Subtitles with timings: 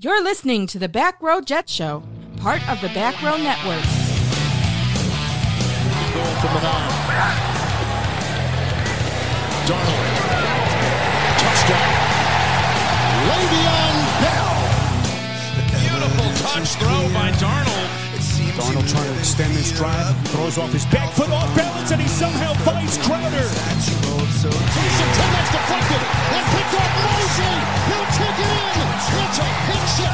[0.00, 2.04] You're listening to the Back Row Jet Show,
[2.36, 3.82] part of the Back Row Network.
[6.14, 6.92] Goal from the nine.
[9.66, 10.06] Darnold.
[11.42, 11.90] Touchdown.
[13.26, 14.54] Le'Veon Bell.
[15.80, 17.77] Beautiful touch throw by Darnold.
[18.58, 20.10] Darnold trying to extend his drive.
[20.34, 23.46] Throws off his back foot off balance, and he somehow finds Crowder.
[24.42, 27.54] Taysom Hill has deflected and picked off Mosley.
[27.86, 28.82] He'll take it in.
[29.22, 30.10] It's a pick six.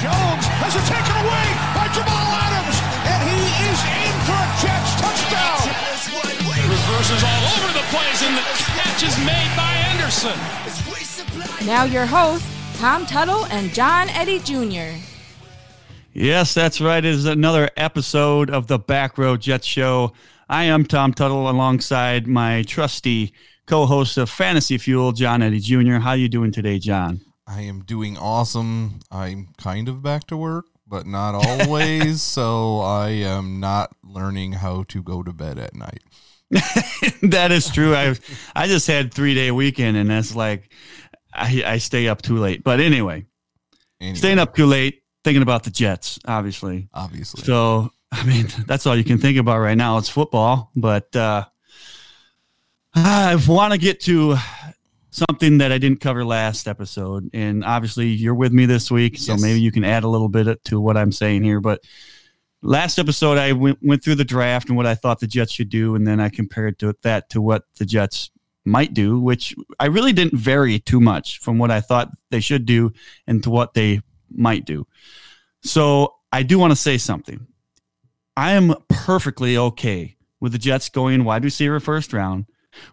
[0.00, 1.46] Jones has it taken away
[1.76, 3.36] by Jamal Adams, and he
[3.68, 5.60] is in for a Jets touchdown.
[6.72, 8.44] Reverses all over the place, and the
[8.80, 10.36] catch is made by Anderson.
[11.66, 12.48] Now, your hosts,
[12.80, 14.96] Tom Tuttle and John Eddy Jr.
[16.20, 17.04] Yes, that's right.
[17.04, 20.14] It is another episode of the Back Row Jets Show.
[20.48, 23.32] I am Tom Tuttle alongside my trusty
[23.68, 25.98] co-host of Fantasy Fuel, John Eddy Jr.
[25.98, 27.20] How you doing today, John?
[27.46, 28.98] I am doing awesome.
[29.12, 32.20] I'm kind of back to work, but not always.
[32.34, 36.02] so I am not learning how to go to bed at night.
[37.22, 37.94] that is true.
[37.94, 38.16] I
[38.56, 40.68] I just had three day weekend, and that's like
[41.32, 42.64] I, I stay up too late.
[42.64, 43.26] But anyway,
[44.00, 46.88] Anyway, staying up too late, thinking about the Jets, obviously.
[46.94, 47.42] obviously.
[47.42, 49.98] So I mean, that's all you can think about right now.
[49.98, 51.44] It's football, but uh,
[52.94, 54.36] I want to get to
[55.10, 59.32] something that I didn't cover last episode, and obviously you're with me this week, so
[59.32, 59.42] Yes.
[59.42, 61.60] maybe you can add a little bit to what I'm saying here.
[61.60, 61.82] But
[62.62, 65.68] last episode, I went went through the draft and what I thought the Jets should
[65.68, 68.30] do, and then I compared to that to what the Jets
[68.64, 72.64] might do, which I really didn't vary too much from what I thought they should
[72.64, 72.92] do
[73.26, 74.86] and to what they might do.
[75.62, 77.46] So I do want to say something.
[78.36, 82.46] I am perfectly okay with the Jets going wide receiver first round,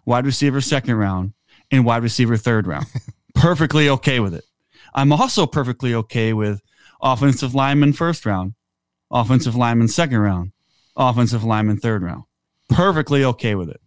[0.04, 1.34] wide receiver second round,
[1.70, 2.86] and wide receiver third round.
[3.34, 4.44] perfectly okay with it.
[4.94, 6.60] I'm also perfectly okay with
[7.00, 8.54] offensive lineman first round,
[9.10, 10.52] offensive lineman second round,
[10.96, 12.24] offensive lineman third round.
[12.68, 13.80] Perfectly okay with it.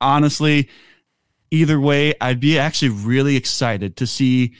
[0.00, 0.68] Honestly,
[1.50, 4.54] either way, I'd be actually really excited to see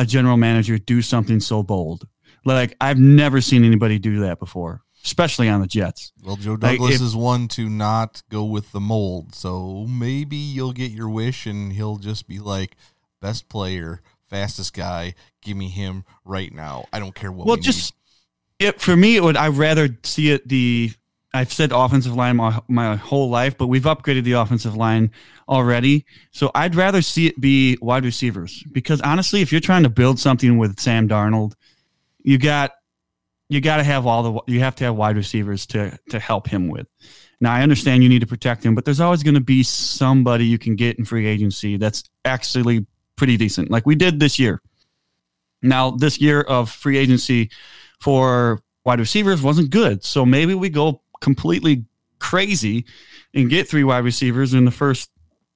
[0.00, 2.06] a general manager do something so bold.
[2.44, 6.12] Like I've never seen anybody do that before, especially on the Jets.
[6.24, 9.34] well, Joe like, Douglas if- is one to not go with the mold.
[9.34, 12.76] So maybe you'll get your wish and he'll just be like,
[13.20, 14.00] best player,
[14.30, 15.14] fastest guy.
[15.42, 16.86] Give me him right now.
[16.92, 17.92] I don't care what Well, we just
[18.58, 20.92] it for me, it would I'd rather see it the
[21.32, 25.12] I've said offensive line my, my whole life, but we've upgraded the offensive line
[25.48, 26.04] already.
[26.32, 30.18] So I'd rather see it be wide receivers because honestly, if you're trying to build
[30.18, 31.54] something with Sam Darnold,
[32.22, 32.72] you got
[33.48, 36.48] you got to have all the you have to have wide receivers to to help
[36.48, 36.86] him with.
[37.40, 40.46] Now I understand you need to protect him, but there's always going to be somebody
[40.46, 42.86] you can get in free agency that's actually
[43.16, 44.60] pretty decent, like we did this year.
[45.62, 47.50] Now this year of free agency
[48.00, 51.84] for wide receivers wasn't good, so maybe we go completely
[52.18, 52.84] crazy
[53.34, 55.10] and get three wide receivers in the first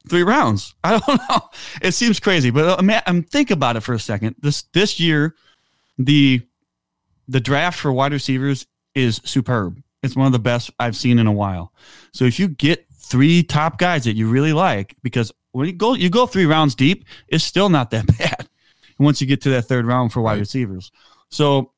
[0.08, 0.74] three rounds.
[0.84, 1.48] I don't know.
[1.82, 4.36] It seems crazy, but uh, man, I'm think about it for a second.
[4.40, 5.34] This this year,
[5.98, 6.42] the
[7.28, 9.80] the draft for wide receivers is superb.
[10.02, 11.72] It's one of the best I've seen in a while.
[12.12, 15.94] So if you get three top guys that you really like, because when you go
[15.94, 18.48] you go three rounds deep, it's still not that bad.
[18.98, 20.40] Once you get to that third round for wide Right.
[20.40, 20.92] receivers,
[21.30, 21.72] so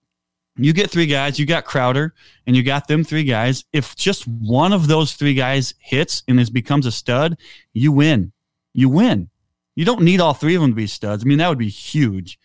[0.56, 1.39] you get three guys.
[1.39, 2.15] You got Crowder,
[2.47, 3.65] and you got them three guys.
[3.72, 7.39] If just one of those three guys hits and is becomes a stud,
[7.72, 8.33] you win.
[8.72, 9.31] You win.
[9.75, 11.22] You don't need all three of them to be studs.
[11.22, 12.39] I mean, that would be huge,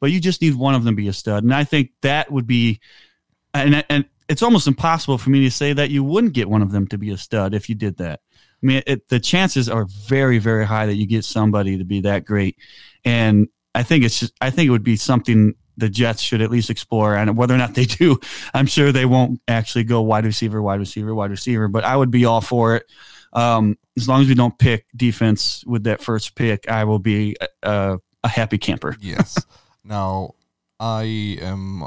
[0.00, 1.44] but you just need one of them to be a stud.
[1.44, 2.80] And I think that would be,
[3.52, 6.72] and and it's almost impossible for me to say that you wouldn't get one of
[6.72, 8.20] them to be a stud if you did that.
[8.62, 12.00] I mean, it, the chances are very, very high that you get somebody to be
[12.02, 12.56] that great.
[13.04, 16.50] And I think it's just, I think it would be something the Jets should at
[16.50, 17.16] least explore.
[17.16, 18.18] And whether or not they do,
[18.52, 21.68] I'm sure they won't actually go wide receiver, wide receiver, wide receiver.
[21.68, 22.84] But I would be all for it.
[23.32, 27.36] Um, as long as we don't pick defense with that first pick, I will be
[27.62, 28.96] a, a happy camper.
[29.00, 29.38] yes.
[29.84, 30.34] now,
[30.80, 31.84] I am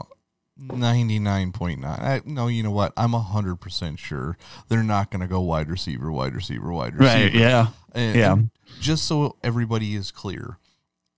[0.60, 1.84] 99.9.
[1.86, 2.94] I, no, you know what?
[2.98, 4.38] I'm 100% sure
[4.70, 7.24] they're not going to go wide receiver, wide receiver, wide receiver.
[7.24, 7.34] Right?
[7.34, 7.68] Yeah.
[7.94, 8.34] And, Yeah.
[8.34, 8.50] and
[8.80, 10.58] just so everybody is clear,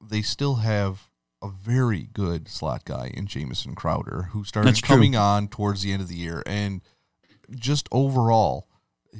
[0.01, 1.09] they still have
[1.43, 4.95] a very good slot guy in Jamison Crowder who started That's true.
[4.95, 6.41] coming on towards the end of the year.
[6.45, 6.81] And
[7.51, 8.67] just overall,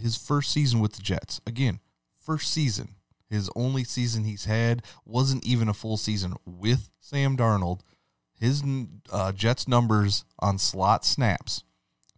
[0.02, 1.80] his first season with the Jets, again,
[2.18, 2.96] first season,
[3.30, 7.82] his only season he's had wasn't even a full season with Sam Darnold.
[8.40, 8.64] His
[9.12, 11.64] uh, Jets numbers on slot snaps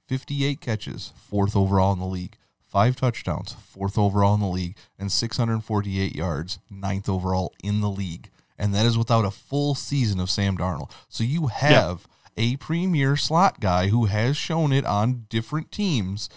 [0.07, 5.11] 58 catches, fourth overall in the league, five touchdowns, fourth overall in the league, and
[5.11, 8.29] 648 yards, ninth overall in the league.
[8.57, 10.91] And that is without a full season of Sam Darnold.
[11.09, 12.07] So you have
[12.37, 16.29] a premier slot guy who has shown it on different teams.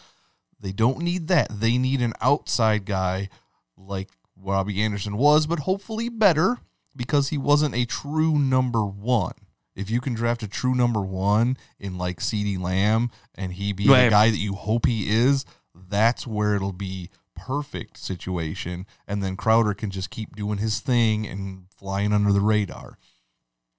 [0.61, 1.49] They don't need that.
[1.61, 3.29] They need an outside guy
[3.77, 6.59] like Robbie Anderson was, but hopefully better
[6.95, 9.35] because he wasn't a true number one.
[9.77, 13.89] If you can draft a true number one in like CeeDee Lamb and he be
[13.89, 14.05] Right.
[14.05, 15.45] the guy that you hope he is,
[15.75, 18.87] that's where it'll be perfect situation.
[19.07, 22.99] And then Crowder can just keep doing his thing and flying under the radar.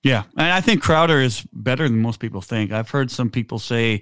[0.01, 2.71] Yeah, and I think Crowder is better than most people think.
[2.71, 4.01] I've heard some people say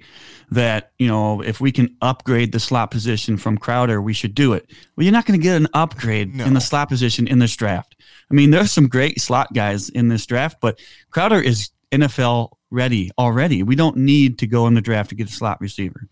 [0.52, 4.52] that you know if we can upgrade the slot position from Crowder, we should do
[4.52, 4.70] it.
[4.96, 6.44] Well, you're not going to get an upgrade No.
[6.44, 7.96] in the slot position in this draft.
[8.30, 10.78] I mean, there's some great slot guys in this draft, but
[11.10, 13.64] Crowder is NFL ready already.
[13.64, 16.06] We don't need to go in the draft to get a slot receiver.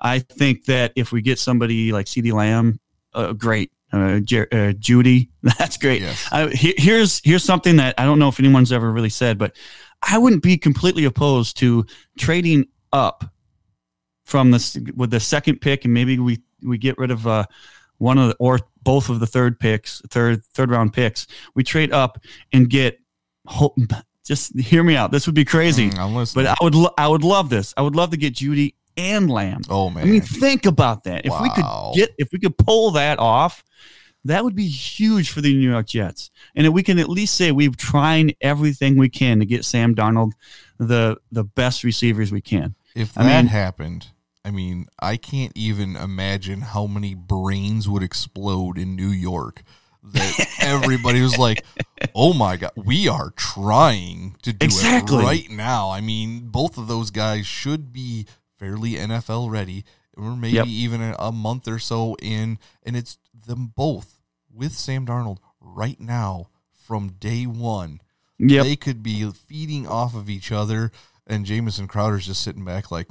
[0.00, 2.78] I think that if we get somebody like CeeDee Lamb,
[3.14, 3.70] uh, great.
[3.92, 5.28] Uh, Jer- uh, Jeudy,
[5.58, 6.02] that's great.
[6.02, 6.26] Yes.
[6.32, 9.54] I, he- here's here's something that I don't know if anyone's ever really said, but
[10.02, 11.86] I wouldn't be completely opposed to
[12.18, 13.24] trading up
[14.24, 17.44] from this with the second pick, and maybe we we get rid of uh,
[17.98, 21.26] one of the, or both of the third picks, third third round picks.
[21.54, 22.18] We trade up
[22.52, 22.98] and get.
[23.46, 23.76] Hope,
[24.24, 25.12] just hear me out.
[25.12, 26.46] This would be crazy, Mm, I'm listening.
[26.46, 27.74] but I would lo- I would love this.
[27.76, 29.62] I would love to get Jeudy and Lamb.
[29.68, 30.04] oh man.
[30.04, 31.24] I mean, think about that.
[31.26, 31.64] If we could
[31.94, 33.64] get, if we could pull that off,
[34.24, 36.30] that would be huge for the New York Jets.
[36.54, 39.94] And if we can at least say we've tried everything we can to get Sam
[39.94, 40.32] Darnold
[40.78, 42.74] the the best receivers we can.
[42.94, 44.08] If I that mean- happened,
[44.44, 49.62] I mean, I can't even imagine how many brains would explode in New York.
[50.02, 51.64] That everybody was like,
[52.14, 55.18] "Oh my god, we are trying to do Exactly.
[55.22, 58.26] it right now." I mean, both of those guys should be
[58.64, 59.84] fairly NFL ready,
[60.16, 60.66] or maybe Yep.
[60.66, 64.20] even a, a month or so in, and it's them both
[64.52, 68.00] with Sam Darnold right now from day one.
[68.38, 68.64] Yep.
[68.64, 70.90] They could be feeding off of each other,
[71.26, 73.08] and Jamison Crowder's just sitting back like,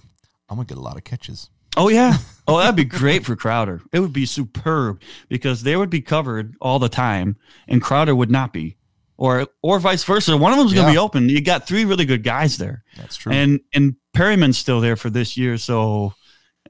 [0.49, 1.49] I'm gonna get a lot of catches.
[1.77, 2.17] Oh yeah.
[2.45, 3.81] Oh, that'd be great for Crowder.
[3.93, 7.37] It would be superb because they would be covered all the time,
[7.69, 8.75] and Crowder would not be,
[9.15, 10.35] or or vice versa.
[10.35, 11.29] One of them's going to be open.
[11.29, 12.83] You got three really good guys there.
[12.97, 13.31] That's true.
[13.31, 16.13] And and Perriman's still there for this year, so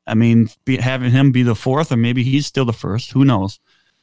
[0.08, 3.12] I mean, be, having him be the fourth, or maybe he's still the first.
[3.12, 3.60] Who knows?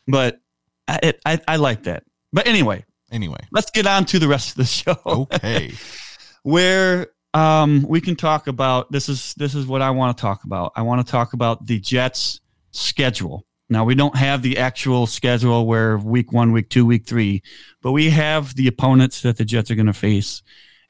[0.06, 0.40] But
[0.88, 2.04] I, it, I I like that.
[2.32, 5.72] But anyway, anyway, let's get on to the rest of the show, okay.
[6.42, 10.44] where um we can talk about this is this is what I want to talk
[10.44, 10.72] about.
[10.76, 12.40] I want to talk about the Jets
[12.72, 13.46] schedule.
[13.68, 17.42] Now we don't have the actual schedule where week one, week two, week three,
[17.82, 20.42] but we have the opponents that the Jets are going to face.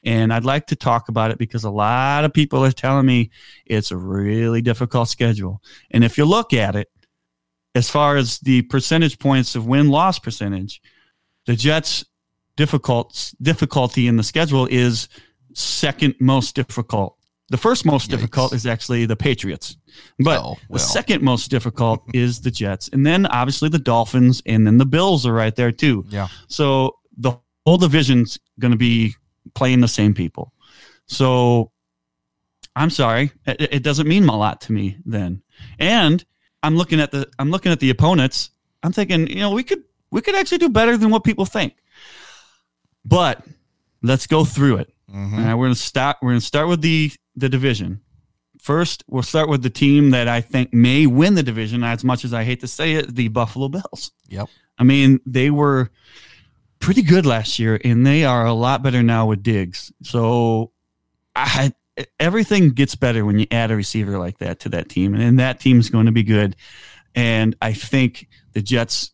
[0.03, 3.29] And I'd like to talk about it because a lot of people are telling me
[3.65, 5.61] it's a really difficult schedule.
[5.91, 6.89] And if you look at it,
[7.75, 10.81] as far as the percentage points of win loss percentage,
[11.45, 12.03] the Jets'
[12.57, 15.07] difficult difficulty in the schedule is
[15.53, 17.17] second most difficult.
[17.49, 18.11] The first most Yikes.
[18.11, 19.75] difficult is actually the Patriots,
[20.19, 24.65] but Oh, the second most difficult is the Jets, and then obviously the Dolphins, and
[24.65, 26.05] then the Bills are right there too.
[26.09, 26.29] Yeah.
[26.47, 27.33] So the
[27.65, 29.15] whole division's going to be
[29.53, 30.53] playing the same people.
[31.07, 31.71] So
[32.75, 35.41] I'm sorry, it, it doesn't mean a lot to me then.
[35.79, 36.23] And
[36.63, 38.51] I'm looking at the I'm looking at the opponents.
[38.83, 41.75] I'm thinking, you know, we could we could actually do better than what people think.
[43.03, 43.43] But
[44.01, 44.93] let's go through it.
[45.09, 45.33] Mhm.
[45.33, 46.17] All right, we're gonna start.
[46.21, 48.01] We're gonna start with the the division.
[48.61, 51.83] First, we'll start with the team that I think may win the division.
[51.83, 54.11] As much as I hate to say it, the Buffalo Bills.
[54.29, 54.49] Yep.
[54.77, 55.89] I mean, they were
[56.81, 59.91] pretty good last year, and they are a lot better now with Diggs.
[60.03, 60.71] So,
[61.35, 61.71] I
[62.19, 65.59] everything gets better when you add a receiver like that to that team, and that
[65.59, 66.55] team's going to be good.
[67.15, 69.11] And I think the Jets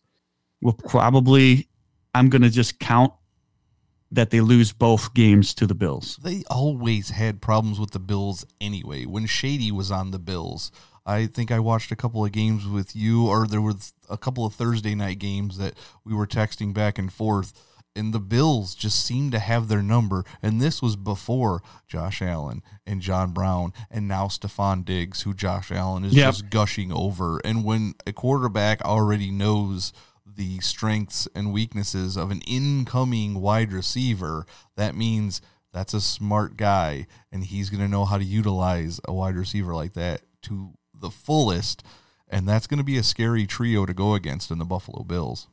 [0.60, 1.68] will probably.
[2.14, 3.12] I'm going to just count
[4.10, 6.18] that they lose both games to the Bills.
[6.22, 9.04] They always had problems with the Bills anyway.
[9.04, 10.72] When Shady was on the Bills,
[11.08, 14.44] I think I watched a couple of games with you, or there was a couple
[14.44, 15.74] of Thursday night games that
[16.04, 17.52] we were texting back and forth,
[17.96, 20.22] and the Bills just seemed to have their number.
[20.42, 25.72] And this was before Josh Allen and John Brown, and now Stefon Diggs, who Josh
[25.72, 26.26] Allen is Yep.
[26.26, 27.40] just gushing over.
[27.42, 29.94] And when a quarterback already knows
[30.26, 34.46] the strengths and weaknesses of an incoming wide receiver,
[34.76, 35.40] that means
[35.72, 39.74] that's a smart guy and he's going to know how to utilize a wide receiver
[39.74, 41.82] like that to the fullest.
[42.30, 45.48] And that's going to be a scary trio to go against in the Buffalo Bills.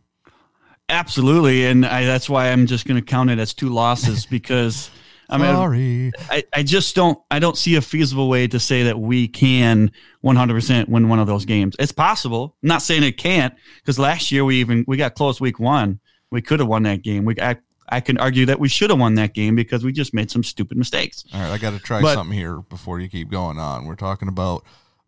[0.88, 4.92] Absolutely, and I, that's why I'm just going to count it as two losses because
[5.30, 6.12] I mean Sorry.
[6.30, 9.92] I, I just don't I don't see a feasible way to say that we can
[10.24, 11.76] 100% win one of those games.
[11.80, 12.56] It's possible.
[12.62, 16.00] I'm not saying it can't because last year we even we got close week one.
[16.30, 17.26] We could have won that game.
[17.26, 17.56] We I,
[17.90, 20.44] I can argue that we should have won that game because we just made some
[20.44, 21.24] stupid mistakes.
[21.34, 23.86] All right, I got to try But- something here before you keep going on.
[23.86, 24.64] We're talking about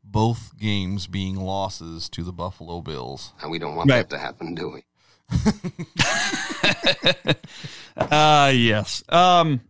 [0.10, 3.34] both games being losses to the Buffalo Bills.
[3.42, 4.08] And we don't want Right.
[4.08, 4.84] that to happen, do we?
[7.98, 9.04] Uh yes.
[9.10, 9.62] Um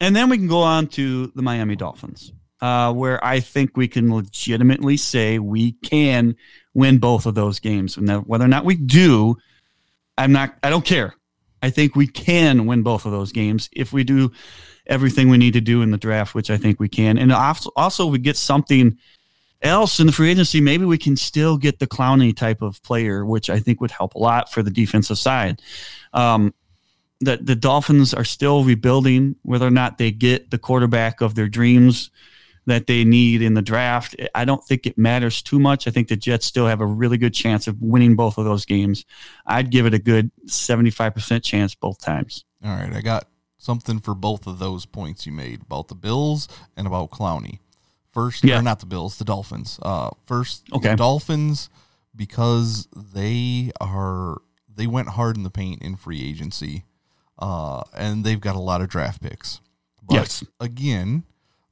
[0.00, 2.32] and then we can go on to the Miami Dolphins.
[2.60, 6.36] Uh where I think we can legitimately say we can
[6.74, 7.96] win both of those games.
[7.96, 9.36] And now whether or not we do,
[10.16, 11.14] I'm not I don't care.
[11.62, 14.30] I think we can win both of those games if we do
[14.86, 17.18] everything we need to do in the draft, which I think we can.
[17.18, 18.96] And also, also we get something
[19.62, 23.24] else in the free agency, maybe we can still get the Clowney type of player,
[23.24, 25.60] which I think would help a lot for the defensive side.
[26.12, 26.54] Um,
[27.20, 29.36] the the Dolphins are still rebuilding.
[29.42, 32.10] Whether or not they get the quarterback of their dreams
[32.66, 35.88] that they need in the draft, I don't think it matters too much.
[35.88, 38.64] I think the Jets still have a really good chance of winning both of those
[38.64, 39.04] games.
[39.46, 42.44] I'd give it a good seventy five percent chance both times.
[42.64, 46.46] All right, I got something for both of those points you made about the Bills
[46.76, 47.58] and about Clowney.
[48.12, 48.58] First, Yeah.
[48.58, 49.78] or not the Bills, the Dolphins.
[49.82, 50.90] Uh, first, Okay.
[50.90, 51.68] the Dolphins
[52.16, 54.38] because they are
[54.74, 56.84] they went hard in the paint in free agency,
[57.38, 59.60] uh, and they've got a lot of draft picks.
[60.02, 60.44] But Yes.
[60.60, 61.24] again,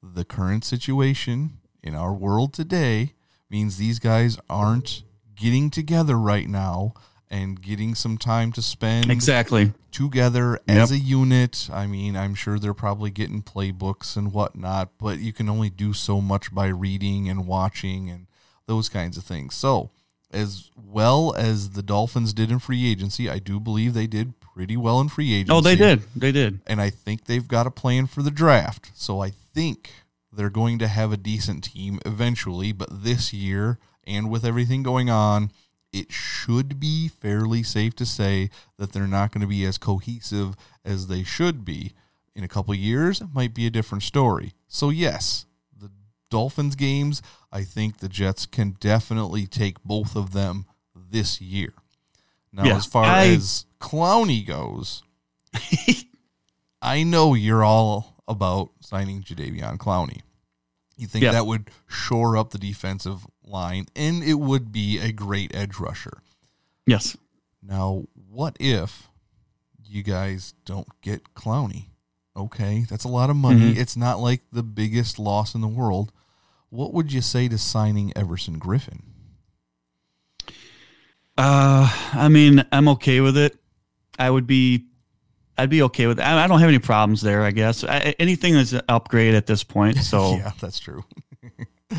[0.03, 3.15] the current situation in our world today
[3.49, 5.05] means these guys aren't
[5.37, 6.95] getting together right now
[7.31, 9.73] and getting some time to spend Exactly.
[9.91, 11.69] together as a unit.
[11.73, 15.93] I mean, I'm sure they're probably getting playbooks and whatnot, but you can only do
[15.93, 18.27] so much by reading and watching and
[18.67, 19.55] those kinds of things.
[19.55, 19.91] So,
[20.33, 24.77] as well as the Dolphins did in free agency, I do believe they did pretty
[24.77, 25.53] well in free agency.
[25.53, 26.03] Oh, they did.
[26.15, 26.61] They did.
[26.67, 28.91] And I think they've got a plan for the draft.
[28.95, 29.91] So I think
[30.33, 35.09] they're going to have a decent team eventually, but this year and with everything going
[35.11, 35.51] on,
[35.93, 40.55] it should be fairly safe to say that they're not going to be as cohesive
[40.85, 41.93] as they should be.
[42.35, 44.53] In a couple years, it might be a different story.
[44.69, 45.91] So yes, the
[46.31, 51.73] Dolphins games, I think the Jets can definitely take both of them this year.
[52.53, 55.03] Now, Yeah, as far I- as Clowney goes,
[56.83, 60.21] I know you're all about signing Jadeveon Clowney.
[60.97, 61.33] You think Yeah.
[61.33, 66.23] that would shore up the defensive line, and it would be a great edge rusher.
[66.87, 67.17] Yes.
[67.63, 69.09] Now, what if
[69.85, 71.87] you guys don't get Clowney?
[72.37, 73.75] Okay, that's a lot of money.
[73.75, 73.77] Mhm.
[73.79, 76.13] It's not like the biggest loss in the world.
[76.69, 79.01] What would you say to signing Everson Griffen?
[81.39, 83.57] Uh, I mean, I'm okay with it.
[84.19, 84.87] I would be,
[85.59, 86.23] I'd be okay with it.
[86.23, 87.43] I, I don't have any problems there.
[87.43, 89.97] I guess I, anything is an upgrade at this point.
[90.03, 91.05] So yeah, that's true.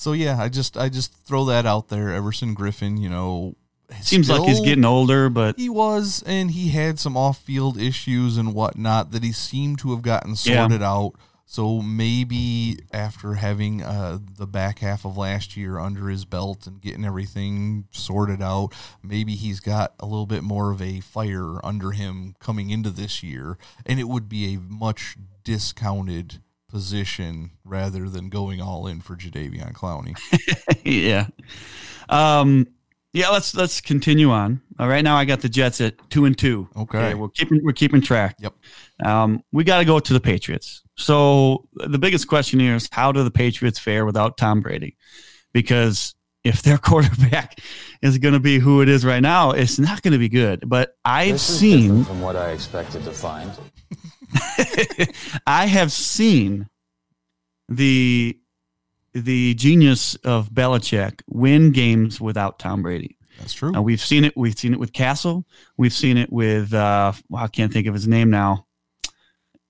[0.00, 2.10] so yeah, I just I just throw that out there.
[2.14, 3.54] Everson Griffen, you know,
[4.00, 8.54] seems like he's getting older, but He was, and he had some off-field issues and
[8.54, 10.62] whatnot that he seemed to have gotten Yeah.
[10.62, 11.12] sorted out.
[11.44, 16.80] So maybe after having uh, the back half of last year under his belt and
[16.80, 18.70] getting everything sorted out,
[19.02, 23.24] maybe he's got a little bit more of a fire under him coming into this
[23.24, 26.40] year, and it would be a much discounted
[26.70, 30.16] position rather than going all in for Jadeveon Clowney.
[30.84, 31.26] yeah.
[32.08, 32.66] Um,
[33.12, 33.28] yeah.
[33.28, 34.60] Let's let's continue on.
[34.78, 36.68] All right, now I got the Jets at two and two.
[36.76, 37.14] Okay.
[37.14, 38.36] we're keeping we're keeping track.
[38.38, 38.54] Yep.
[39.04, 40.82] Um, we got to go to the Patriots.
[40.96, 44.96] So the biggest question here is how do the Patriots fare without Tom Brady?
[45.52, 47.60] Because if their quarterback
[48.02, 50.68] is going to be who it is right now, it's not going to be good.
[50.68, 53.50] But I've seen from what I expected to find.
[55.46, 56.68] I have seen
[57.68, 58.38] the
[59.12, 63.16] the genius of Belichick win games without Tom Brady.
[63.38, 63.72] That's true.
[63.72, 64.36] Now, we've seen it.
[64.36, 65.46] We've seen it with Cassel.
[65.76, 68.66] We've seen it with uh, well, I can't think of his name now.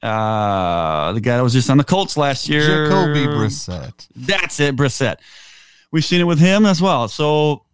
[0.03, 4.09] Uh, the guy that was just on the Colts last year, Jacoby Brissett.
[4.17, 5.17] That's it, Brissett.
[5.93, 7.09] We've seen it with him as well.
[7.09, 7.65] So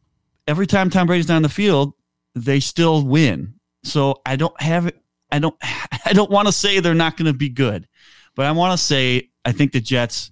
[0.46, 1.94] every time Tom Brady's on the field,
[2.34, 3.54] they still win.
[3.84, 5.00] So I don't have it.
[5.30, 5.56] I don't.
[5.62, 7.88] I don't want to say they're not going to be good,
[8.34, 10.30] but I want to say I think the Jets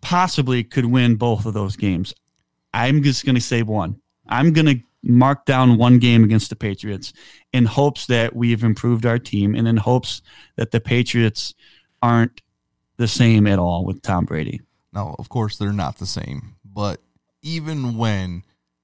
[0.00, 2.14] possibly could win both of those games.
[2.74, 4.00] I'm just going to say one.
[4.28, 7.12] I'm going to mark down one game against the Patriots
[7.52, 10.22] in hopes that we've improved our team and in hopes
[10.56, 11.54] that the Patriots
[12.00, 12.40] aren't
[12.96, 14.60] the same at all with Tom Brady.
[14.92, 17.00] No, of course, they're not the same, but
[17.40, 18.42] even when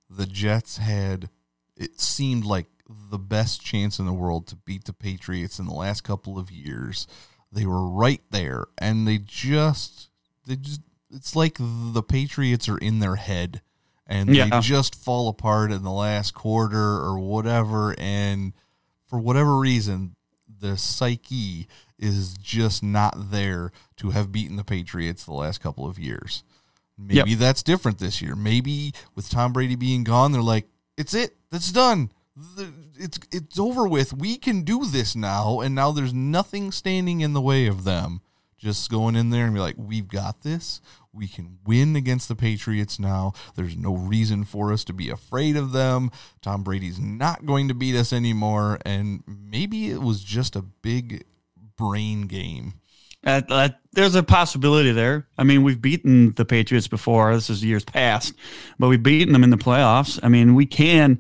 [0.09, 1.29] the Jets had,
[1.77, 5.75] it seemed like the best chance in the world to beat the Patriots in the
[5.75, 7.07] last couple of years,
[7.53, 10.09] they were right there, and they just,
[10.47, 10.81] they just,
[11.11, 13.63] it's like the Patriots are in their head,
[14.07, 14.49] and Yeah.
[14.49, 18.53] they just fall apart in the last quarter or whatever, and
[19.07, 20.15] for whatever reason,
[20.61, 21.69] the psyche
[21.99, 26.43] is just not there to have beaten the Patriots the last couple of years.
[26.97, 27.39] Maybe Yep.
[27.39, 28.35] that's different this year.
[28.35, 31.37] Maybe with Tom Brady being gone, they're like, "It's it.
[31.51, 32.11] That's done.
[32.97, 34.13] It's it's over with.
[34.13, 38.21] We can do this now." And now there's nothing standing in the way of them
[38.57, 40.81] just going in there and be like, "We've got this.
[41.13, 43.33] We can win against the Patriots now.
[43.55, 46.11] There's no reason for us to be afraid of them.
[46.43, 51.25] Tom Brady's not going to beat us anymore." And maybe it was just a big
[51.77, 52.75] brain game.
[53.25, 55.27] Uh, uh, there's a possibility there.
[55.37, 57.35] I mean, we've beaten the Patriots before.
[57.35, 58.35] This is years past,
[58.79, 60.21] but we've beaten them in the playoffs.
[60.23, 61.19] I mean, we can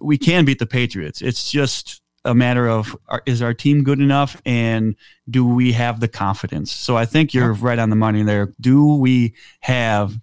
[0.00, 1.22] we can beat the Patriots.
[1.22, 4.96] It's just a matter of are, is our team good enough and
[5.30, 6.72] do we have the confidence?
[6.72, 8.52] So I think you're right on the money there.
[8.60, 10.18] Do we have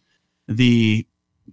[0.47, 1.07] the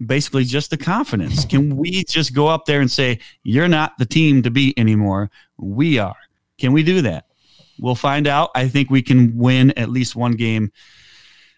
[0.05, 1.45] basically just the confidence?
[1.45, 5.31] Can we just go up there and say you're not the team to beat anymore?
[5.57, 6.17] We are.
[6.59, 7.27] Can we do that?
[7.79, 8.51] We'll find out.
[8.55, 10.73] I think we can win at least one game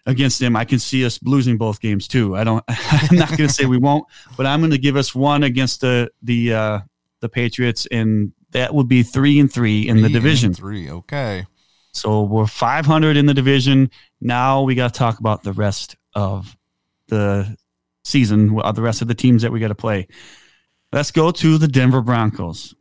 [0.05, 0.55] against them.
[0.55, 2.35] I can see us losing both games too.
[2.35, 2.63] I don't.
[2.67, 4.05] I'm not going to say we won't,
[4.37, 6.79] but I'm going to give us one against the the uh,
[7.21, 10.53] the Patriots, and that would be three and three in the Three division.
[10.53, 10.89] Three.
[10.89, 11.45] Okay.
[11.91, 13.91] So we're 500 in the division.
[14.19, 16.57] Now we got to talk about the rest of
[17.07, 17.55] the
[18.03, 20.07] season, uh, the rest of the teams that we got to play.
[20.91, 22.73] Let's go to the Denver Broncos.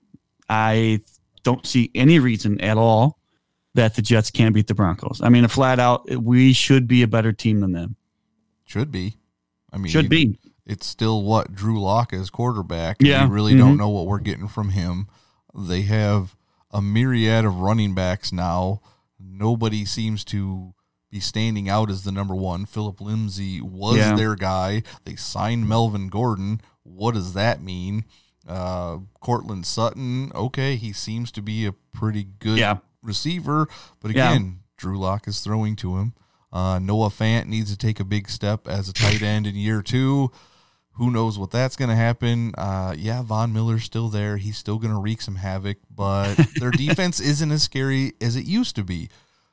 [0.49, 1.01] I
[1.43, 3.19] don't see any reason at all
[3.75, 5.21] that the Jets can't beat the Broncos.
[5.23, 7.97] I mean, a flat out, we should be a better team than them.
[8.65, 9.17] Should be.
[9.73, 10.39] I mean, Should be.
[10.67, 12.99] It's still what Drew Lock as quarterback.
[13.01, 13.27] Yeah.
[13.27, 13.79] We really don't Mhm.
[13.79, 15.09] know what we're getting from him.
[15.55, 16.37] They have
[16.71, 18.81] a myriad of running backs now.
[19.19, 20.75] Nobody seems to
[21.11, 22.65] be standing out as the number one.
[22.65, 24.15] Philip Lindsay was Yeah.
[24.15, 24.83] their guy.
[25.05, 26.61] They signed Melvin Gordon.
[26.85, 28.05] What does that mean?
[28.47, 32.79] Uh, Courtland Sutton, okay, he seems to be a pretty good Yeah.
[33.03, 33.69] Receiver,
[34.01, 34.31] but Yeah.
[34.31, 36.15] again, Drew Lock is throwing to him.
[36.53, 39.81] Uh, Noah Fant needs to take a big step as a tight end in year
[39.83, 40.31] two.
[40.97, 42.53] Who knows what that's going to happen?
[42.59, 44.37] Uh, yeah, Von Miller's still there.
[44.37, 48.45] He's still going to wreak some havoc, but their defense isn't as scary as it
[48.45, 49.09] used to be.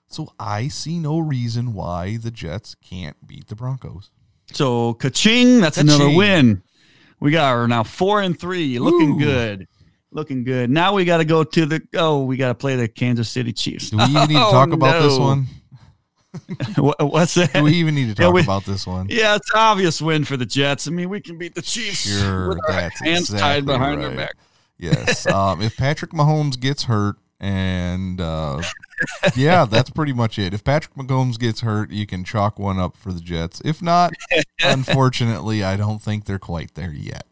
[0.07, 4.09] So I see no reason why the Jets can't beat the Broncos.
[4.51, 6.17] So ka-ching, that's another Ka-ching.
[6.17, 6.63] win.
[7.21, 9.19] We got are now four and three, looking Ooh.
[9.19, 9.67] good,
[10.11, 10.69] looking good.
[10.69, 13.53] Now we got to go to the oh, we got to play the Kansas City
[13.53, 13.89] Chiefs.
[13.89, 15.47] Do we even need to Oh, talk about this one?
[16.99, 17.53] What's that?
[17.53, 19.07] Do we even need to Yeah, talk we- about this one?
[19.09, 20.87] Yeah, it's an obvious win for the Jets.
[20.87, 22.93] I mean, we can beat the Chiefs Sure, with our hands
[23.29, 24.15] exactly tied behind right.
[24.15, 24.35] back.
[24.77, 25.25] Yes.
[25.33, 28.61] Um, if Patrick Mahomes gets hurt, and uh,
[29.35, 30.53] yeah, that's pretty much it.
[30.53, 33.61] If Patrick Mahomes gets hurt, you can chalk one up for the Jets.
[33.65, 34.13] If not,
[34.61, 37.25] unfortunately, I don't think they're quite there yet.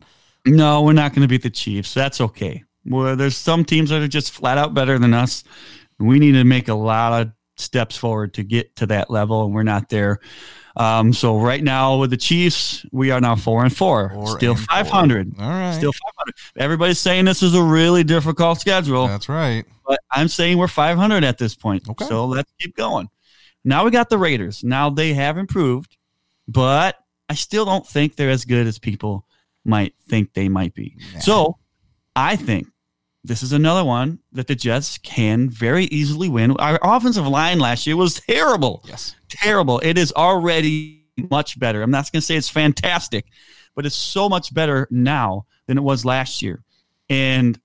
[0.46, 1.94] No, we're not going to beat the Chiefs.
[1.94, 2.63] That's okay.
[2.88, 5.43] Well, there's some teams that are just flat out better than us.
[6.00, 9.54] We need to make a lot of steps forward to get to that level, and
[9.54, 10.19] we're not there.
[10.76, 14.56] Um, so right now with the Chiefs, we are now four and four, Four still
[14.56, 15.34] 500.
[15.39, 15.73] All right.
[15.73, 16.36] Still 500.
[16.58, 19.08] Everybody's saying this is a really difficult schedule.
[19.08, 19.65] That's right.
[19.88, 21.89] but I'm saying we're 500 at this point.
[21.89, 22.06] Okay.
[22.06, 23.10] So let's keep going.
[23.65, 24.63] Now we got the Raiders.
[24.63, 25.97] Now they have improved,
[26.47, 26.95] but
[27.28, 29.26] I still don't think they're as good as people
[29.65, 30.95] might think they might be.
[31.21, 31.58] So
[32.15, 32.67] I think
[33.28, 36.52] this is another one that the Jets can very easily win.
[36.52, 39.16] Our offensive line last year was terrible Yes.
[39.30, 39.80] terrible.
[39.80, 41.82] It is already much better.
[41.82, 43.26] I'm not going to say it's fantastic,
[43.76, 46.63] but it's so much better now than it was last year.
[47.10, 47.60] And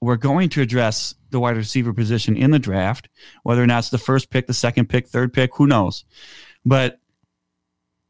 [0.00, 3.08] we're going to address the wide receiver position in the draft,
[3.42, 6.04] whether or not it's the first pick, the second pick, third pick, who knows.
[6.64, 6.97] But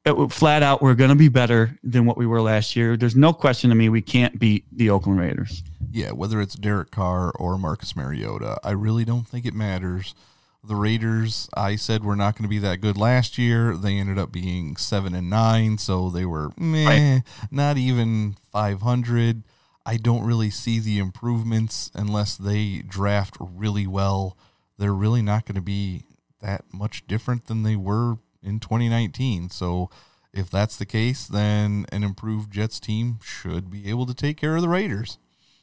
[0.09, 2.97] Uh, flat out, we're going to be better than what we were last year.
[2.97, 5.62] There's no question to me we can't beat the Oakland Raiders.
[5.90, 10.14] Yeah, whether it's Derek Carr or Marcus Mariota, I really don't think it matters.
[10.62, 13.77] The Raiders, I said we're not going to be that good last year.
[13.77, 19.44] They ended up being seven and nine, so they were meh, not even five hundred.
[19.87, 24.37] I don't really see the improvements unless they draft really well.
[24.77, 26.03] They're really not going to be
[26.40, 29.50] that much different than they were in 2019.
[29.50, 29.90] So
[30.32, 34.56] if that's the case, then an improved Jets team should be able to take care
[34.56, 35.18] of the Raiders.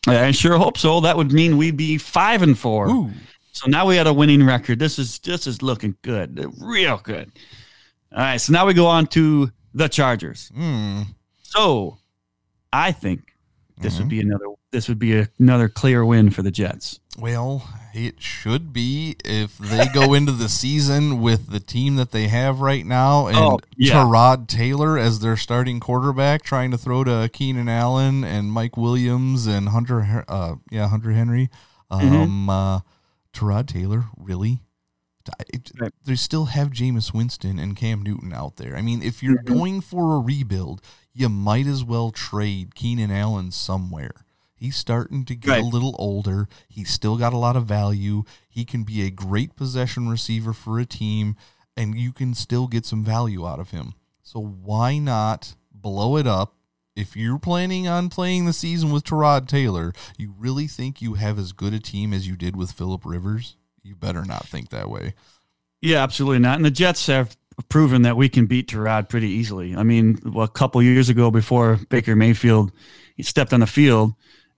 [0.07, 0.99] I sure hope so.
[1.01, 2.89] That would mean we'd be five and four.
[2.89, 3.11] Ooh.
[3.51, 4.79] So now we had a winning record.
[4.79, 7.31] This is this is looking good, real good.
[8.11, 10.51] All right, so now we go on to the Chargers.
[10.53, 11.03] Hmm.
[11.41, 11.97] So
[12.71, 13.33] I think
[13.77, 16.99] this would be another this would be another clear win for the Jets.
[17.17, 22.27] Well, it should be if they go into the season with the team that they
[22.27, 23.93] have right now and Oh, yeah.
[23.93, 29.47] Tyrod Taylor as their starting quarterback, trying to throw to Keenan Allen and Mike Williams
[29.47, 31.49] and Hunter, uh, yeah, Hunter Henry.
[31.89, 32.79] Um, uh,
[33.33, 34.59] Tyrod Taylor, really?
[35.53, 35.91] It- Right.
[36.05, 38.75] They still have Jameis Winston and Cam Newton out there.
[38.77, 40.81] I mean, if you're going for a rebuild,
[41.13, 44.24] you might as well trade Keenan Allen somewhere.
[44.55, 45.61] He's starting to get Right.
[45.63, 46.47] a little older.
[46.67, 48.23] He's still got a lot of value.
[48.49, 51.35] He can be a great possession receiver for a team,
[51.75, 53.93] and you can still get some value out of him.
[54.23, 56.55] So why not blow it up?
[56.95, 61.37] If you're planning on playing the season with Tyrod Taylor, you really think you have
[61.37, 63.57] as good a team as you did with Philip Rivers?
[63.83, 65.13] You better not think that way.
[65.81, 66.55] Yeah, absolutely not.
[66.55, 67.35] And the Jets have
[67.67, 69.75] proven that we can beat Tyrod pretty easily.
[69.75, 72.71] I mean, well, a couple years ago, before Baker Mayfield
[73.21, 74.13] stepped on the field,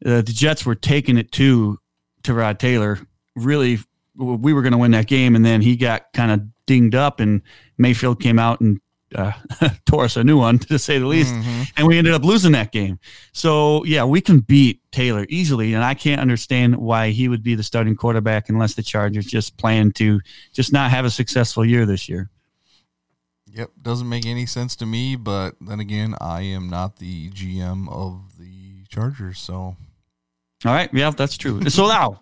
[0.06, 1.80] uh, the Jets were taking it to
[2.24, 3.00] to Rod Taylor.
[3.36, 3.80] Really,
[4.16, 7.20] we were going to win that game, and then he got kind of dinged up,
[7.20, 7.42] and
[7.78, 8.80] Mayfield came out and
[9.16, 9.32] uh,
[9.86, 11.34] tore us a new one, to say the least.
[11.78, 13.00] And we ended up losing that game.
[13.32, 15.74] So, yeah, we can beat Taylor easily.
[15.74, 19.58] And I can't understand why he would be the starting quarterback unless the Chargers just
[19.58, 20.20] plan to
[20.54, 22.30] just not have a successful year this year.
[23.54, 27.90] Yep, doesn't make any sense to me, but then again, I am not the GM
[27.90, 29.78] of the Chargers, so
[30.66, 30.90] All right.
[30.94, 31.62] Yeah, that's true.
[31.70, 32.22] so now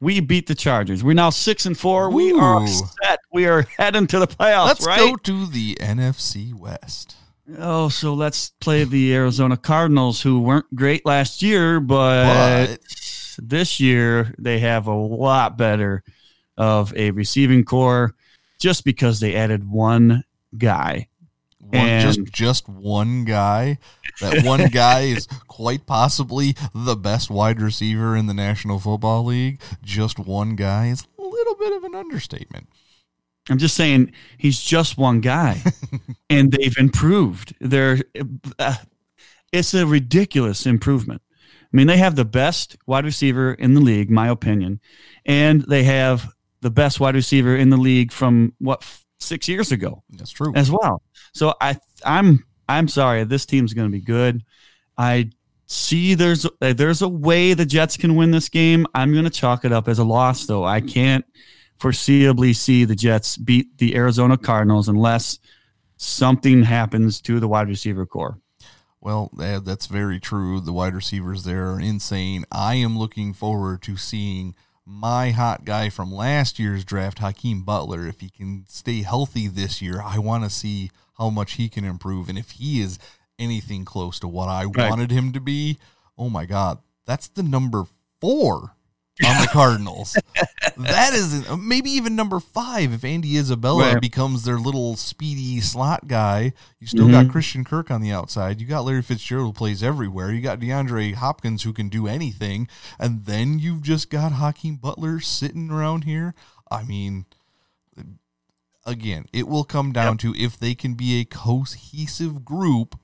[0.00, 1.04] we beat the Chargers.
[1.04, 2.10] We're now six and four.
[2.10, 3.20] We are set.
[3.32, 4.98] We are heading to the playoffs, let's right?
[4.98, 7.16] go to the NFC West.
[7.58, 12.78] Oh, so let's play the Arizona Cardinals, who weren't great last year, but, But-
[13.42, 16.02] this year they have a lot better
[16.56, 18.14] of a receiving core
[18.58, 20.24] just because they added one
[20.58, 21.08] guy.
[21.72, 23.78] One, And- just just one guy.
[24.20, 29.60] That one guy is quite possibly the best wide receiver in the National Football League.
[29.82, 32.68] Just one guy is a little bit of an understatement.
[33.48, 35.62] I'm just saying he's just one guy,
[36.30, 37.54] and they've improved.
[37.60, 37.98] They're
[38.58, 38.76] uh,
[39.52, 41.22] it's a ridiculous improvement.
[41.72, 44.80] I mean, they have the best wide receiver in the league, my opinion,
[45.24, 46.28] and they have
[46.60, 48.84] the best wide receiver in the league from what
[49.20, 50.52] six years ago That's true.
[50.56, 51.02] as well.
[51.32, 54.42] So I I'm I'm sorry, this team's going to be good.
[54.96, 55.30] I
[55.66, 58.86] see there's there's a way the Jets can win this game.
[58.94, 60.64] I'm going to chalk it up as a loss though.
[60.64, 61.24] I can't
[61.78, 65.38] foreseeably see the Jets beat the Arizona Cardinals unless
[65.96, 68.38] something happens to the wide receiver core.
[69.00, 70.60] Well, eh, that's very true.
[70.60, 72.44] The wide receivers there are insane.
[72.52, 74.54] I am looking forward to seeing
[74.90, 78.06] my hot guy from last year's draft, Hakeem Butler.
[78.06, 81.84] If he can stay healthy this year, I want to see how much he can
[81.84, 82.28] improve.
[82.28, 82.98] And if he is
[83.38, 84.90] anything close to what I Right.
[84.90, 85.78] wanted him to be,
[86.18, 87.84] oh my God, that's the number
[88.20, 88.74] four
[89.26, 90.16] on the Cardinals.
[90.76, 94.00] that is maybe even number five if Andy Isabella Right.
[94.00, 96.52] becomes their little speedy slot guy.
[96.78, 97.26] You still Mm-hmm.
[97.26, 98.60] got Christian Kirk on the outside.
[98.60, 100.32] You got Larry Fitzgerald who plays everywhere.
[100.32, 105.20] You got DeAndre Hopkins who can do anything, and then you've just got Hakeem Butler
[105.20, 106.34] sitting around here.
[106.70, 107.26] I mean,
[108.86, 112.98] again, it will come down to if they can be a cohesive group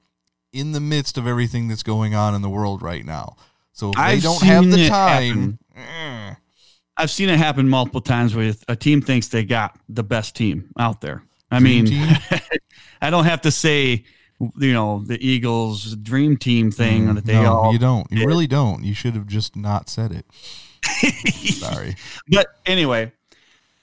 [0.53, 3.37] in the midst of everything that's going on in the world right now.
[3.73, 6.37] So if they I've don't have the time, happen.
[6.97, 10.71] I've seen it happen multiple times where a team thinks they got the best team
[10.79, 11.23] out there.
[11.51, 12.19] I Dream mean.
[13.03, 14.05] I don't have to say,
[14.41, 17.73] you know, the Eagles dream team thing that they Mm, no, all.
[17.73, 18.11] you don't.
[18.11, 18.27] You did.
[18.27, 18.83] really don't.
[18.83, 20.25] You should have just not said it.
[21.55, 21.95] Sorry.
[22.29, 23.13] But anyway,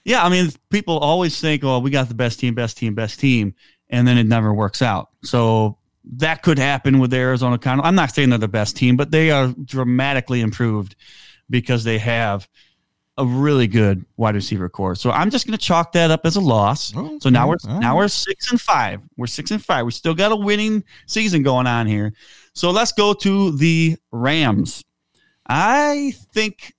[0.04, 3.20] yeah, I mean, people always think, "Oh, we got the best team, best team, best
[3.20, 3.54] team,"
[3.90, 5.10] and then it never works out.
[5.22, 5.78] So
[6.16, 7.86] that could happen with the Arizona Cardinals.
[7.86, 10.96] I'm not saying they're the best team, but they are dramatically improved
[11.50, 12.48] because they have
[13.16, 14.94] a really good wide receiver core.
[14.94, 16.92] So I'm just going to chalk that up as a loss.
[16.96, 17.56] Oh, so now we're.
[17.68, 19.00] All now we're six and five.
[19.16, 19.86] We're six and five.
[19.86, 22.12] We still got a winning season going on here.
[22.54, 24.82] So let's go to the Rams.
[25.46, 26.74] I think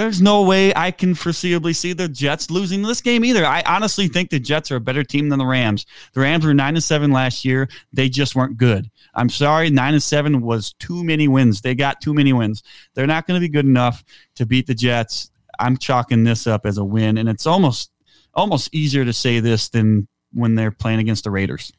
[0.00, 3.44] there's no way I can foreseeably see the Jets losing this game either.
[3.44, 5.84] I honestly think the Jets are a better team than the Rams.
[6.14, 7.68] The Rams were nine and seven last year.
[7.92, 8.90] They just weren't good.
[9.14, 11.60] I'm sorry, nine and seven was too many wins.
[11.60, 12.62] They got too many wins.
[12.94, 14.02] They're not going to be good enough
[14.36, 15.30] to beat the Jets.
[15.58, 17.90] I'm chalking this up as a win, and it's almost
[18.32, 21.72] almost easier to say this than when they're playing against the Raiders.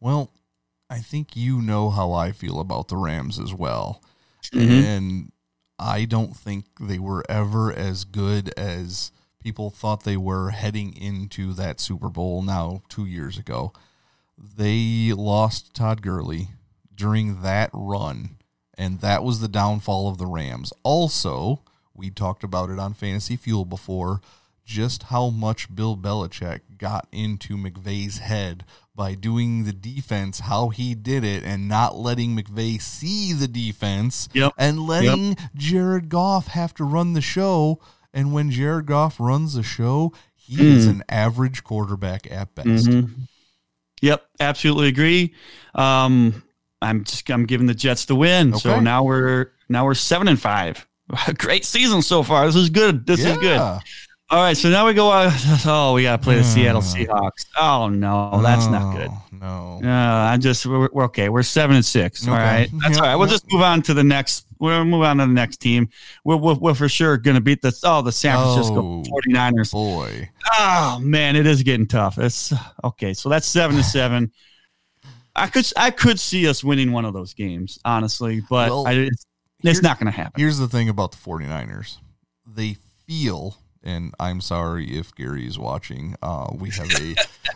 [0.00, 0.32] Well,
[0.88, 4.02] I think you know how I feel about the Rams as well.
[4.54, 4.70] Mhm.
[4.84, 5.32] And
[5.78, 9.12] I don't think they were ever as good as
[9.42, 13.72] people thought they were heading into that Super Bowl now 2 years ago.
[14.36, 16.48] They lost Todd Gurley
[16.94, 18.36] during that run,
[18.76, 20.72] and that was the downfall of the Rams.
[20.82, 21.62] Also,
[21.94, 24.20] we talked about it on Fantasy Fuel before.
[24.66, 28.64] just how much Bill Belichick got into McVay's head
[28.96, 34.28] by doing the defense how he did it and not letting McVay see the defense
[34.32, 34.54] Yep.
[34.58, 37.78] and letting Jared Goff have to run the show.
[38.14, 40.60] And when Jared Goff runs the show, he Mm.
[40.76, 42.86] is an average quarterback at best.
[42.88, 43.22] Mm-hmm.
[44.02, 45.34] Yep, absolutely agree.
[45.74, 46.42] Um,
[46.82, 48.54] I'm just I'm giving the Jets the win.
[48.58, 50.86] So now we're now we're seven and five.
[51.38, 52.46] Great season so far.
[52.46, 53.06] This is good.
[53.06, 53.80] This is good.
[54.30, 54.36] Yeah.
[54.36, 55.10] All right, so now we go.
[55.10, 55.30] Uh,
[55.66, 56.96] oh, we got to play the Seattle Hmm.
[57.02, 57.46] Seahawks.
[57.58, 59.10] Oh no, that's not good.
[59.40, 59.80] No.
[59.84, 61.28] Uh, I just we're, we're okay.
[61.28, 62.26] We're seven and six.
[62.26, 62.42] All Okay.
[62.42, 63.16] right, that's Yep, all right.
[63.16, 64.46] We'll just move on to the next.
[64.58, 65.90] We'll move on to the next team.
[66.24, 69.02] We're, we're, we're for sure going to beat the oh the San Francisco Oh.
[69.28, 69.72] 49ers.
[69.72, 70.30] Boy.
[70.58, 72.18] Oh man, it is getting tough.
[72.18, 73.12] It's okay.
[73.14, 74.32] So that's seven to seven.
[75.36, 78.92] I could I could see us winning one of those games, honestly, but Well, I,
[78.94, 79.26] it's,
[79.62, 80.32] it's not going to happen.
[80.40, 81.98] Here's the thing about the 49ers.
[82.46, 87.14] They feel, and I'm sorry if Gary is watching, uh, we have a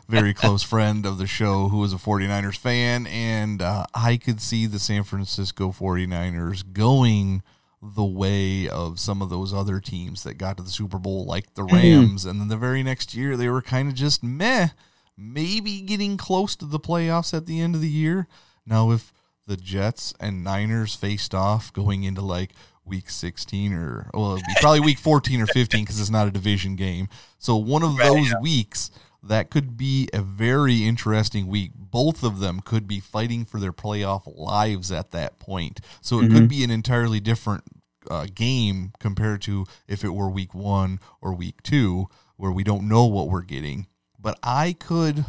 [0.08, 4.40] very close friend of the show who is a 49ers fan, and uh, I could
[4.40, 7.42] see the San Francisco 49ers going
[7.82, 11.54] the way of some of those other teams that got to the Super Bowl, like
[11.54, 14.68] the Rams, and then the very next year they were kind of just meh,
[15.16, 18.28] maybe getting close to the playoffs at the end of the year.
[18.64, 19.12] Now, if
[19.46, 22.52] the Jets and Niners faced off going into like
[22.90, 26.30] week 16 or well it'd be probably week 14 or 15 because it's not a
[26.30, 27.08] division game.
[27.38, 28.90] So one of those weeks
[29.22, 31.72] that could be a very interesting week.
[31.74, 35.80] Both of them could be fighting for their playoff lives at that point.
[36.00, 37.64] So it could be an entirely different
[38.10, 42.88] uh, game compared to if it were week one or week two where we don't
[42.88, 43.86] know what we're getting.
[44.18, 45.24] But i could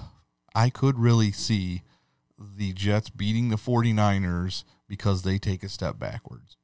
[0.54, 1.84] i could really see
[2.58, 6.58] the Jets beating the 49ers because they take a step backwards.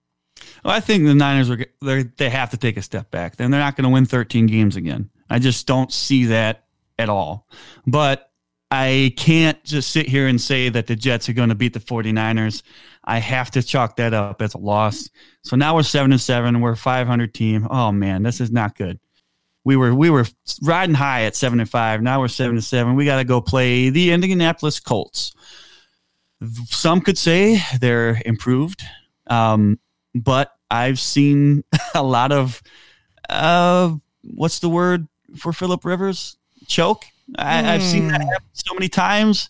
[0.63, 3.37] Well, I think the Niners are they have to take a step back.
[3.37, 5.09] Then they're not going to win 13 games again.
[5.29, 6.65] I just don't see that
[6.97, 7.47] at all.
[7.85, 8.31] But
[8.69, 11.79] I can't just sit here and say that the Jets are going to beat the
[11.79, 12.63] 49ers.
[13.03, 15.09] I have to chalk that up as a loss.
[15.43, 17.67] So now we're 7 and 7, we're a 500 team.
[17.69, 18.99] Oh man, this is not good.
[19.63, 20.25] We were we were
[20.61, 22.01] riding high at 7 and 5.
[22.01, 22.95] Now we're 7 and 7.
[22.95, 25.33] We got to go play the Indianapolis Colts.
[26.65, 28.83] Some could say they're improved.
[29.27, 29.79] Um,
[30.19, 31.63] but I've seen
[31.95, 32.61] a lot of
[33.29, 36.37] uh, what's the word for Philip Rivers?
[36.67, 37.05] Choke.
[37.37, 39.49] I, I've seen that happen so many times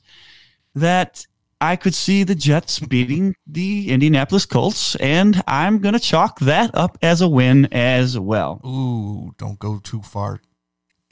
[0.75, 1.25] that
[1.59, 6.71] I could see the Jets beating the Indianapolis Colts, and I'm going to chalk that
[6.73, 8.61] up as a win as well.
[8.65, 10.41] Ooh, don't go too far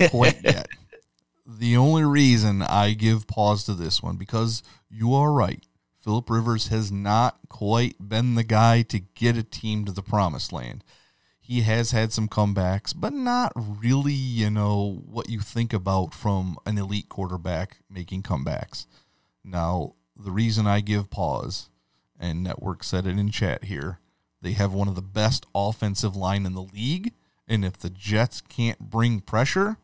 [0.10, 0.68] quite yet.
[1.48, 5.64] The only reason I give pause to this one because you are right.
[6.06, 10.54] Philip Rivers has not quite been the guy to get a team to the promised
[10.54, 10.84] land.
[11.42, 16.58] He has had some comebacks, but not really, you know, what you think about from
[16.64, 18.86] an elite quarterback making comebacks.
[19.44, 21.70] Now, the reason I give pause,
[22.20, 23.98] and Network said it in chat here,
[24.44, 27.14] they have one of the best offensive line in the league,
[27.48, 29.78] and if the Jets can't bring pressure,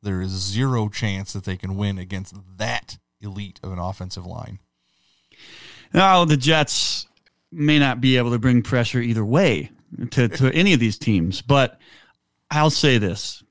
[0.00, 4.60] there is zero chance that they can win against that elite of an offensive line.
[5.92, 7.06] Now, the Jets
[7.52, 9.70] may not be able to bring pressure either way
[10.10, 11.80] to, to any of these teams, but
[12.50, 13.42] I'll say this.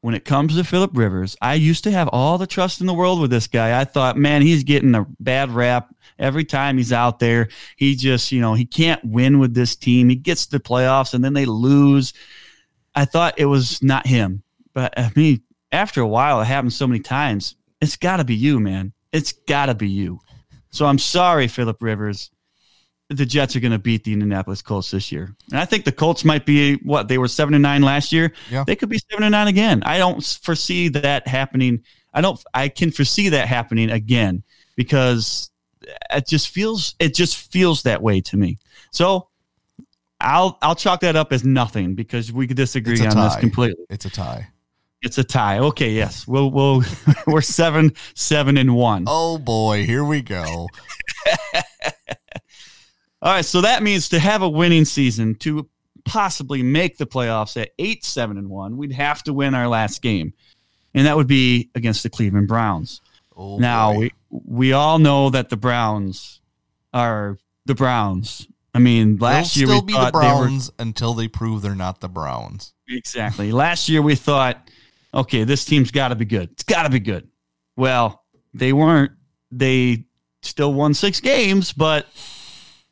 [0.00, 2.94] When it comes to Philip Rivers, I used to have all the trust in the
[2.94, 3.80] world with this guy.
[3.80, 7.48] I thought, man, he's getting a bad rap every time he's out there.
[7.76, 10.08] He just, you know, he can't win with this team.
[10.08, 12.14] He gets the playoffs and then they lose.
[12.96, 14.42] I thought it was not him.
[14.74, 17.54] But I mean, after a while, it happens so many times.
[17.80, 18.92] It's got to be you, man.
[19.12, 20.20] It's got to be you.
[20.72, 22.30] So I'm sorry, Philip Rivers.
[23.08, 25.92] The Jets are going to beat the Indianapolis Colts this year, and I think the
[25.92, 28.32] Colts might be what they were seven and nine last year.
[28.50, 28.64] Yeah.
[28.66, 29.82] They could be seven and nine again.
[29.84, 31.82] I don't foresee that happening.
[32.14, 32.42] I don't.
[32.54, 34.42] I can foresee that happening again
[34.76, 35.50] because
[36.10, 36.94] it just feels.
[36.98, 38.58] It just feels that way to me.
[38.92, 39.28] So
[40.22, 43.84] I'll I'll chalk that up as nothing because we could disagree on this completely.
[43.90, 44.48] It's a tie.
[45.02, 45.58] It's a tie.
[45.58, 46.82] Okay, yes, we'll we'll
[47.26, 49.04] we're seven seven and one.
[49.06, 50.68] Oh boy, here we go.
[53.22, 55.68] All right, so that means to have a winning season, to
[56.04, 60.02] possibly make the playoffs at eight, seven, and one, we'd have to win our last
[60.02, 60.34] game,
[60.94, 63.00] and that would be against the Cleveland Browns.
[63.36, 63.98] Oh now boy.
[63.98, 64.12] we
[64.44, 66.40] we all know that the Browns
[66.92, 68.46] are the Browns.
[68.74, 71.28] I mean, last They'll year still we be the thought they were Browns until they
[71.28, 72.72] prove they're not the Browns.
[72.88, 73.52] exactly.
[73.52, 74.68] Last year we thought,
[75.14, 76.50] okay, this team's got to be good.
[76.52, 77.28] It's got to be good.
[77.76, 79.12] Well, they weren't.
[79.50, 80.04] They
[80.42, 82.06] still won six games, but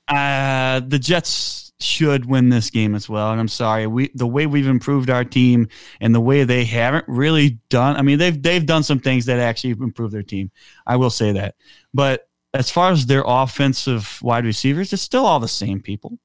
[0.09, 3.30] Uh, the Jets should win this game as well.
[3.30, 5.68] And I'm sorry, we the way we've improved our team
[6.00, 7.96] and the way they haven't really done.
[7.96, 10.50] I mean, they've they've done some things that actually improve their team.
[10.87, 11.54] I will say that.
[11.94, 16.18] But as far as their offensive wide receivers, it's still all the same people.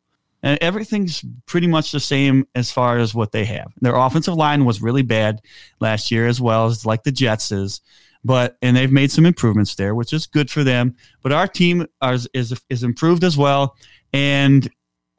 [0.46, 3.74] And everything's pretty much the same as far as what they have.
[3.82, 5.42] Their offensive line was really bad
[5.82, 7.82] last year as well as like the Jets is
[8.26, 10.96] but and they've made some improvements there, which is good for them.
[11.22, 13.78] But our team is is, is improved as well,
[14.12, 14.68] and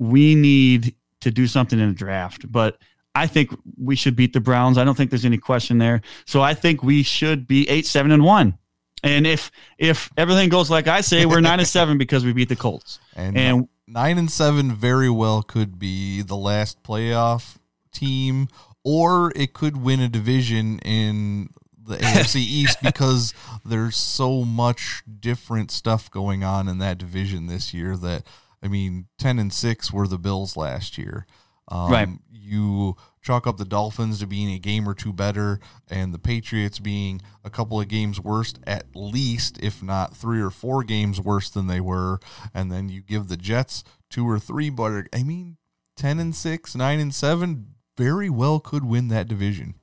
[0.01, 2.51] we need to do something in the draft.
[2.51, 2.79] But
[3.15, 4.77] I think we should beat the Browns.
[4.77, 6.03] I don't think there's any question there.
[6.27, 8.59] So I think we should be eight, seven, and one.
[9.05, 12.49] And if if everything goes like I say, we're nine and seven because we beat
[12.49, 12.99] the Colts.
[13.17, 17.57] And, And nine and seven very well could be the last playoff
[17.92, 18.49] team,
[18.85, 23.33] or it could win a division in the AFC East because
[23.64, 27.96] there's so much different stuff going on in that division this year.
[27.96, 28.25] That
[28.62, 31.27] I mean, ten and six were the Bills last year.
[31.68, 32.09] Um, Right.
[32.33, 32.96] You
[33.27, 35.59] chalk up the Dolphins to being a game or two better,
[35.91, 40.51] and the Patriots being a couple of games worse at least, if not three or
[40.51, 42.21] four games worse than they were.
[42.55, 45.57] And then you give the Jets two or three, but I mean,
[45.97, 49.75] ten and six, nine and seven, very well could win that division.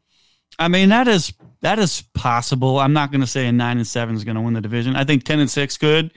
[0.57, 2.79] I mean that is that is possible.
[2.79, 4.95] I'm not going to say a nine and seven is going to win the division.
[4.95, 6.13] I think ten and six could,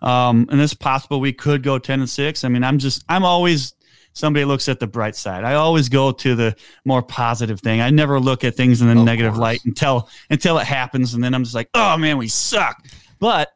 [0.00, 2.42] um, and it's possible we could go ten and six.
[2.42, 3.73] I mean, I'm just I'm always
[4.14, 5.44] somebody looks at the bright side.
[5.44, 7.82] I always go to the more positive thing.
[7.82, 9.40] I never look at things in the Of negative course.
[9.40, 12.82] light until until it happens, and then I'm just like, oh man, we suck.
[13.18, 13.50] But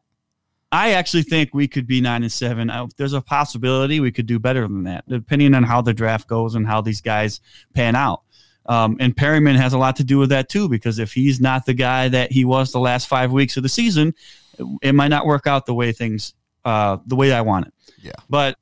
[0.70, 2.68] I actually think we could be nine and seven.
[2.70, 6.28] I, there's a possibility we could do better than that, depending on how the draft
[6.28, 7.40] goes and how these guys
[7.74, 8.22] pan out.
[8.66, 11.64] Um, and Perriman has a lot to do with that too, because if he's not
[11.64, 14.14] the guy that he was the last five weeks of the season,
[14.58, 16.34] it, it might not work out the way things,
[16.66, 17.72] uh, the way I want it.
[18.02, 18.12] Yeah.
[18.28, 18.58] But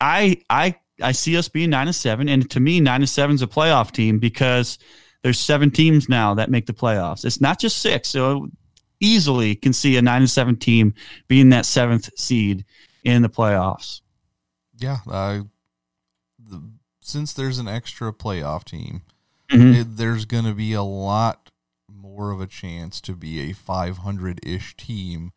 [0.00, 3.34] I, I, I see us being nine and seven, and to me, nine and seven
[3.34, 4.78] is a playoff team because
[5.22, 7.24] there's seven teams now that make the playoffs.
[7.24, 8.08] It's not just six.
[8.08, 8.48] So
[9.00, 10.94] easily can see a nine and seven team
[11.28, 12.64] being that seventh seed
[13.02, 14.00] in the playoffs.
[14.78, 15.40] Yeah, uh,
[16.38, 16.62] the,
[17.00, 19.02] since there's an extra playoff team,
[19.50, 19.74] Mhm.
[19.80, 21.50] it, there's going to be a lot
[21.88, 25.32] more of a chance to be a 500 ish team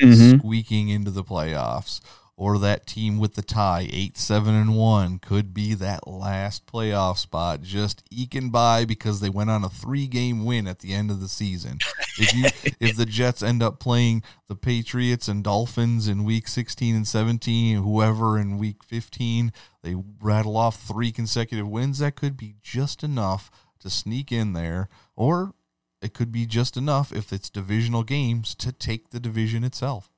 [0.00, 0.38] Mhm.
[0.38, 2.00] squeaking into the playoffs.
[2.42, 7.18] Or that team with the tie, eight, seven, and one, could be that last playoff
[7.18, 11.20] spot, just eking by because they went on a three-game win at the end of
[11.20, 11.78] the season.
[12.18, 12.46] If you,
[12.80, 17.76] if the Jets end up playing the Patriots and Dolphins in Week 16 and 17,
[17.76, 19.52] whoever in Week 15,
[19.84, 22.00] they rattle off three consecutive wins.
[22.00, 25.54] That could be just enough to sneak in there, or
[26.00, 30.11] it could be just enough if it's divisional games to take the division itself.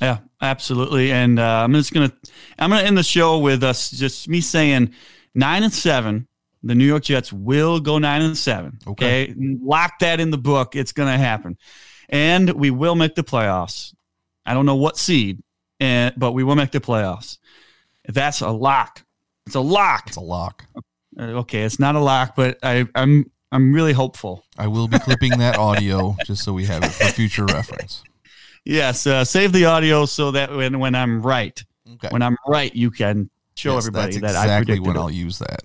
[0.00, 1.10] Yeah, absolutely.
[1.10, 2.12] And uh, I'm just gonna
[2.58, 4.92] I'm gonna end the show with us just me saying
[5.34, 6.28] nine and seven.
[6.62, 8.78] The New York Jets will go nine and seven.
[8.86, 9.30] Okay.
[9.30, 10.74] Okay, lock that in the book.
[10.76, 11.56] It's gonna happen,
[12.08, 13.94] and we will make the playoffs.
[14.44, 15.42] I don't know what seed,
[15.80, 17.38] and but we will make the playoffs.
[18.08, 19.02] That's a lock.
[19.46, 20.04] It's a lock.
[20.08, 20.64] It's a lock.
[20.76, 20.80] Uh,
[21.18, 24.44] Okay, it's not a lock, but I, I'm I'm really hopeful.
[24.58, 28.02] I will be clipping that audio just so we have it for future reference.
[28.66, 31.62] Yes, uh, save the audio so that when when I'm right,
[31.94, 32.08] Okay.
[32.10, 35.00] when I'm right, you can show Yes, everybody that I exactly predicted when it.
[35.00, 35.62] I'll use that.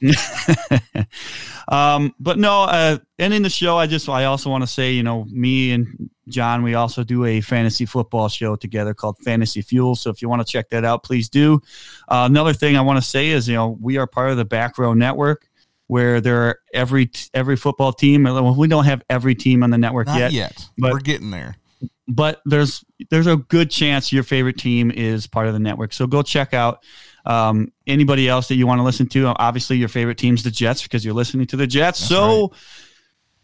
[1.68, 5.02] um, but no, uh, ending the show, I just I also want to say, you
[5.02, 9.94] know, me and John, we also do a fantasy football show together called Fantasy Fuel.
[9.96, 11.60] So if you want to check that out, please do.
[12.08, 14.44] Uh, another thing I want to say is, you know, we are part of the
[14.44, 15.48] Back Row Network,
[15.88, 18.24] where there are every every football team.
[18.56, 20.68] We don't have every team on the network Not yet, yet.
[20.78, 21.56] but- We're getting there.
[22.06, 25.92] But there's there's a good chance your favorite team is part of the network.
[25.92, 26.82] So go check out
[27.24, 29.26] um, anybody else that you want to listen to.
[29.26, 32.00] Obviously, your favorite team's the Jets because you're listening to the Jets.
[32.00, 32.52] That's so.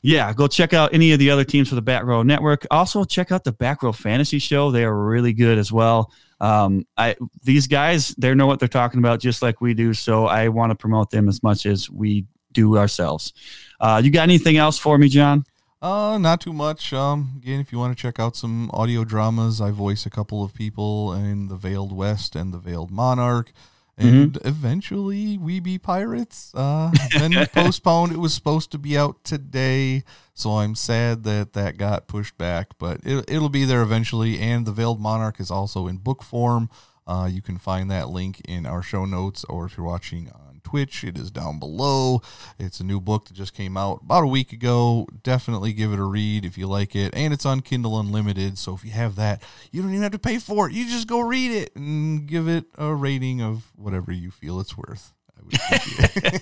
[0.06, 2.66] Yeah, go check out any of the other teams for the Back Row Network.
[2.70, 4.70] Also, check out the Back Row Fantasy Show.
[4.70, 6.12] They are really good as well.
[6.40, 9.94] Um, I these guys, they know what they're talking about, just like we do.
[9.94, 13.32] So I want to promote them as much as we do ourselves.
[13.80, 15.44] Uh, you got anything else for me, John?
[15.84, 16.94] Uh, not too much.
[16.94, 20.42] Um, again, if you want to check out some audio dramas, I voice a couple
[20.42, 23.52] of people in the Veiled West and the Veiled Monarch,
[23.98, 26.52] and eventually We Be Pirates.
[26.54, 28.12] Uh, been postponed.
[28.12, 32.78] It was supposed to be out today, so I'm sad that that got pushed back,
[32.78, 34.38] but it, it'll be there eventually.
[34.38, 36.70] And the Veiled Monarch is also in book form.
[37.06, 40.32] Uh, you can find that link in our show notes, or if you're watching
[40.64, 41.04] Twitch.
[41.04, 42.22] It is down below.
[42.58, 45.06] It's a new book that just came out about a week ago.
[45.22, 47.14] Definitely give it a read if you like it.
[47.14, 48.58] And it's on Kindle Unlimited.
[48.58, 50.74] So if you have that, you don't even have to pay for it.
[50.74, 54.76] You just go read it and give it a rating of whatever you feel it's
[54.76, 55.12] worth.
[55.38, 56.40] I would.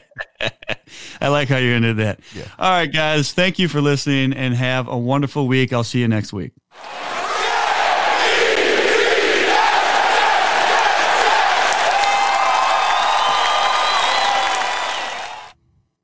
[1.20, 2.20] I like how you're into that.
[2.34, 2.48] Yeah.
[2.58, 3.32] All right, guys.
[3.32, 5.72] Thank you for listening and have a wonderful week.
[5.72, 6.52] I'll see you next week.